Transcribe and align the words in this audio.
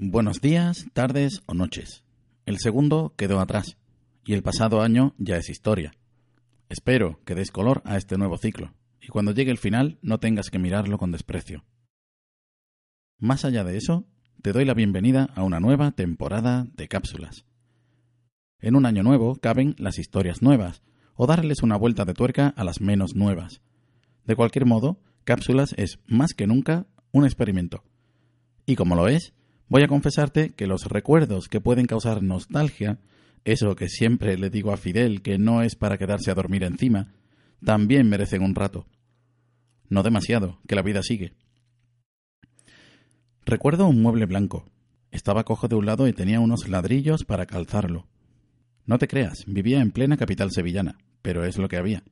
Buenos 0.00 0.40
días, 0.40 0.86
tardes 0.92 1.42
o 1.46 1.54
noches. 1.54 2.04
El 2.46 2.58
segundo 2.60 3.14
quedó 3.16 3.40
atrás 3.40 3.78
y 4.24 4.34
el 4.34 4.44
pasado 4.44 4.80
año 4.80 5.12
ya 5.18 5.38
es 5.38 5.48
historia. 5.50 5.90
Espero 6.68 7.18
que 7.24 7.34
des 7.34 7.50
color 7.50 7.82
a 7.84 7.96
este 7.96 8.16
nuevo 8.16 8.38
ciclo 8.38 8.72
y 9.00 9.08
cuando 9.08 9.32
llegue 9.32 9.50
el 9.50 9.58
final 9.58 9.98
no 10.00 10.20
tengas 10.20 10.50
que 10.50 10.60
mirarlo 10.60 10.98
con 10.98 11.10
desprecio. 11.10 11.64
Más 13.18 13.44
allá 13.44 13.64
de 13.64 13.76
eso, 13.76 14.06
te 14.40 14.52
doy 14.52 14.64
la 14.64 14.74
bienvenida 14.74 15.30
a 15.34 15.42
una 15.42 15.58
nueva 15.58 15.90
temporada 15.90 16.68
de 16.76 16.86
cápsulas. 16.86 17.44
En 18.60 18.76
un 18.76 18.86
año 18.86 19.02
nuevo 19.02 19.34
caben 19.34 19.74
las 19.78 19.98
historias 19.98 20.42
nuevas 20.42 20.80
o 21.16 21.26
darles 21.26 21.64
una 21.64 21.76
vuelta 21.76 22.04
de 22.04 22.14
tuerca 22.14 22.54
a 22.56 22.62
las 22.62 22.80
menos 22.80 23.16
nuevas. 23.16 23.62
De 24.24 24.36
cualquier 24.36 24.64
modo, 24.64 25.00
cápsulas 25.24 25.74
es 25.76 25.98
más 26.06 26.34
que 26.34 26.46
nunca 26.46 26.86
un 27.10 27.24
experimento. 27.24 27.82
Y 28.64 28.76
como 28.76 28.94
lo 28.94 29.08
es, 29.08 29.34
Voy 29.70 29.82
a 29.82 29.88
confesarte 29.88 30.54
que 30.54 30.66
los 30.66 30.86
recuerdos 30.86 31.48
que 31.48 31.60
pueden 31.60 31.84
causar 31.84 32.22
nostalgia, 32.22 32.98
eso 33.44 33.76
que 33.76 33.90
siempre 33.90 34.38
le 34.38 34.48
digo 34.48 34.72
a 34.72 34.78
Fidel 34.78 35.20
que 35.20 35.36
no 35.36 35.62
es 35.62 35.74
para 35.74 35.98
quedarse 35.98 36.30
a 36.30 36.34
dormir 36.34 36.64
encima, 36.64 37.12
también 37.62 38.08
merecen 38.08 38.42
un 38.42 38.54
rato. 38.54 38.86
No 39.90 40.02
demasiado, 40.02 40.58
que 40.66 40.74
la 40.74 40.80
vida 40.80 41.02
sigue. 41.02 41.34
Recuerdo 43.44 43.86
un 43.86 44.00
mueble 44.00 44.24
blanco. 44.24 44.64
Estaba 45.10 45.44
cojo 45.44 45.68
de 45.68 45.76
un 45.76 45.84
lado 45.84 46.08
y 46.08 46.14
tenía 46.14 46.40
unos 46.40 46.66
ladrillos 46.68 47.24
para 47.24 47.44
calzarlo. 47.44 48.06
No 48.86 48.98
te 48.98 49.06
creas, 49.06 49.44
vivía 49.46 49.80
en 49.80 49.90
plena 49.90 50.16
capital 50.16 50.50
sevillana, 50.50 50.96
pero 51.20 51.44
es 51.44 51.58
lo 51.58 51.68
que 51.68 51.76
había. 51.76 52.04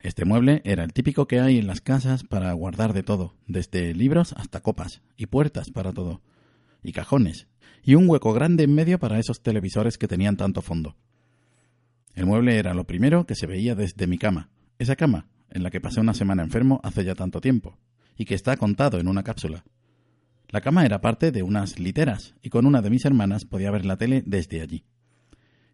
Este 0.00 0.24
mueble 0.24 0.62
era 0.64 0.82
el 0.82 0.92
típico 0.92 1.28
que 1.28 1.38
hay 1.38 1.58
en 1.58 1.68
las 1.68 1.80
casas 1.80 2.24
para 2.24 2.52
guardar 2.54 2.92
de 2.92 3.04
todo, 3.04 3.36
desde 3.46 3.94
libros 3.94 4.32
hasta 4.32 4.60
copas, 4.60 5.00
y 5.16 5.26
puertas 5.26 5.70
para 5.70 5.92
todo 5.92 6.22
y 6.82 6.92
cajones, 6.92 7.48
y 7.82 7.94
un 7.94 8.08
hueco 8.08 8.32
grande 8.32 8.64
en 8.64 8.74
medio 8.74 8.98
para 8.98 9.18
esos 9.18 9.42
televisores 9.42 9.98
que 9.98 10.08
tenían 10.08 10.36
tanto 10.36 10.62
fondo. 10.62 10.96
El 12.14 12.26
mueble 12.26 12.58
era 12.58 12.74
lo 12.74 12.84
primero 12.84 13.26
que 13.26 13.34
se 13.34 13.46
veía 13.46 13.74
desde 13.74 14.06
mi 14.06 14.18
cama, 14.18 14.50
esa 14.78 14.96
cama 14.96 15.26
en 15.50 15.62
la 15.62 15.70
que 15.70 15.80
pasé 15.80 16.00
una 16.00 16.14
semana 16.14 16.42
enfermo 16.42 16.80
hace 16.82 17.04
ya 17.04 17.14
tanto 17.14 17.40
tiempo, 17.40 17.78
y 18.16 18.24
que 18.24 18.34
está 18.34 18.56
contado 18.56 18.98
en 18.98 19.08
una 19.08 19.22
cápsula. 19.22 19.64
La 20.48 20.60
cama 20.60 20.84
era 20.84 21.00
parte 21.00 21.30
de 21.32 21.42
unas 21.42 21.78
literas, 21.78 22.34
y 22.42 22.50
con 22.50 22.66
una 22.66 22.82
de 22.82 22.90
mis 22.90 23.04
hermanas 23.04 23.44
podía 23.44 23.70
ver 23.70 23.84
la 23.84 23.96
tele 23.96 24.22
desde 24.26 24.60
allí. 24.60 24.84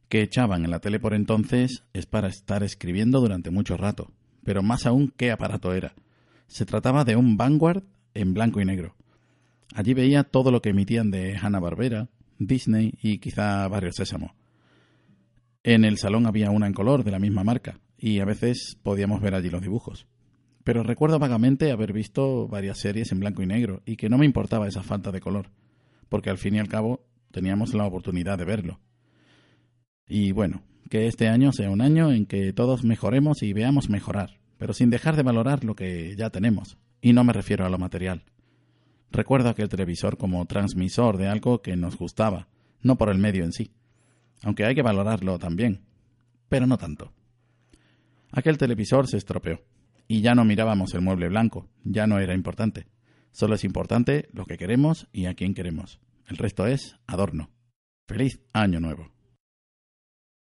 Que 0.09 0.23
echaban 0.23 0.65
en 0.65 0.71
la 0.71 0.81
tele 0.81 1.01
por 1.01 1.15
entonces 1.15 1.85
es 1.93 2.07
para 2.07 2.29
estar 2.29 2.63
escribiendo 2.63 3.21
durante 3.21 3.51
mucho 3.51 3.77
rato, 3.77 4.13
pero 4.45 4.63
más 4.63 4.87
aún 4.87 5.13
qué 5.17 5.31
aparato 5.31 5.75
era. 5.75 5.95
Se 6.47 6.65
trataba 6.65 7.05
de 7.05 7.17
un 7.17 7.37
Vanguard 7.37 7.85
en 8.15 8.35
blanco 8.35 8.61
y 8.61 8.65
negro, 8.65 8.97
Allí 9.75 9.95
veía 9.95 10.25
todo 10.25 10.51
lo 10.51 10.63
que 10.63 10.71
emitían 10.71 11.11
de 11.11 11.37
Hanna-Barbera, 11.37 12.09
Disney 12.39 12.95
y 13.03 13.19
quizá 13.19 13.67
Barrio 13.69 13.93
Sésamo. 13.93 14.35
En 15.63 15.85
el 15.85 15.99
salón 15.99 16.27
había 16.27 16.51
una 16.51 16.67
en 16.67 16.73
color 16.73 17.03
de 17.05 17.11
la 17.11 17.19
misma 17.19 17.45
marca 17.45 17.81
y 17.99 18.21
a 18.21 18.25
veces 18.25 18.79
podíamos 18.83 19.21
ver 19.21 19.35
allí 19.35 19.51
los 19.51 19.63
dibujos. 19.63 20.07
Pero 20.65 20.83
recuerdo 20.83 21.19
vagamente 21.19 21.71
haber 21.71 21.93
visto 21.93 22.49
varias 22.49 22.79
series 22.79 23.13
en 23.13 23.21
blanco 23.21 23.43
y 23.43 23.47
negro 23.47 23.83
y 23.85 23.97
que 23.97 24.09
no 24.09 24.19
me 24.19 24.27
importaba 24.27 24.69
esa 24.69 24.83
falta 24.83 25.13
de 25.13 25.21
color, 25.21 25.51
porque 26.09 26.31
al 26.31 26.39
fin 26.39 26.55
y 26.55 26.59
al 26.59 26.69
cabo 26.69 27.05
teníamos 27.31 27.75
la 27.75 27.85
oportunidad 27.85 28.39
de 28.39 28.45
verlo. 28.45 28.81
Y 30.09 30.33
bueno, 30.33 30.63
que 30.89 31.07
este 31.07 31.29
año 31.29 31.53
sea 31.53 31.71
un 31.71 31.81
año 31.81 32.13
en 32.13 32.27
que 32.27 32.53
todos 32.53 32.85
mejoremos 32.85 33.43
y 33.43 33.53
veamos 33.53 33.91
mejorar, 33.91 34.39
pero 34.59 34.73
sin 34.73 34.91
dejar 34.91 35.17
de 35.17 35.23
valorar 35.23 35.65
lo 35.65 35.75
que 35.75 36.15
ya 36.17 36.31
tenemos. 36.31 36.79
Y 37.01 37.13
no 37.13 37.25
me 37.25 37.33
refiero 37.33 37.65
a 37.67 37.71
lo 37.71 37.79
material. 37.79 38.25
Recuerdo 39.17 39.49
aquel 39.49 39.71
televisor 39.71 40.19
como 40.19 40.45
transmisor 40.45 41.17
de 41.17 41.27
algo 41.27 41.63
que 41.63 41.75
nos 41.75 41.97
gustaba, 41.97 42.49
no 42.83 42.99
por 42.99 43.09
el 43.09 43.17
medio 43.17 43.45
en 43.45 43.53
sí, 43.53 43.71
aunque 44.43 44.67
hay 44.67 44.75
que 44.75 44.83
valorarlo 44.83 45.39
también, 45.39 45.87
pero 46.51 46.67
no 46.67 46.77
tanto. 46.77 47.15
Aquel 48.31 48.59
televisor 48.59 49.09
se 49.09 49.17
estropeó, 49.17 49.63
y 50.07 50.21
ya 50.21 50.35
no 50.35 50.45
mirábamos 50.45 50.93
el 50.93 51.01
mueble 51.01 51.31
blanco, 51.31 51.67
ya 51.83 52.07
no 52.07 52.19
era 52.19 52.35
importante. 52.35 52.89
Solo 53.33 53.55
es 53.55 53.65
importante 53.65 54.29
lo 54.35 54.45
que 54.45 54.59
queremos 54.59 55.09
y 55.13 55.25
a 55.25 55.33
quién 55.33 55.55
queremos. 55.55 55.99
El 56.27 56.37
resto 56.37 56.67
es 56.67 56.97
adorno. 57.07 57.49
Feliz 58.07 58.43
año 58.53 58.81
nuevo. 58.81 59.16